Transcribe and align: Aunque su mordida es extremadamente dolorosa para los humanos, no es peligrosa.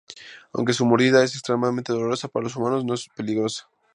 Aunque 0.53 0.73
su 0.73 0.83
mordida 0.87 1.23
es 1.23 1.35
extremadamente 1.35 1.93
dolorosa 1.93 2.27
para 2.27 2.45
los 2.45 2.55
humanos, 2.55 2.83
no 2.85 2.95
es 2.95 3.07
peligrosa. 3.09 3.69